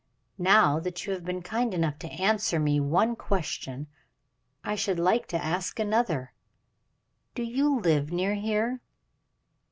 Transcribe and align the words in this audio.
Now 0.39 0.79
that 0.79 1.05
you 1.05 1.13
have 1.13 1.23
been 1.23 1.43
kind 1.43 1.75
enough 1.75 1.99
to 1.99 2.07
answer 2.09 2.59
me 2.59 2.79
one 2.79 3.15
question, 3.15 3.85
I 4.63 4.73
should 4.73 4.97
like 4.97 5.27
to 5.27 5.37
ask 5.37 5.79
another 5.79 6.33
do 7.35 7.43
you 7.43 7.79
live 7.79 8.11
near 8.11 8.33
here?" 8.33 8.81